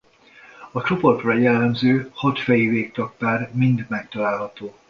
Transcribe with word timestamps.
A 0.71 0.81
csoportra 0.83 1.33
jellemző 1.33 2.11
hat 2.13 2.39
feji 2.39 2.67
végtag-pár 2.67 3.49
mind 3.53 3.85
megtalálható. 3.89 4.75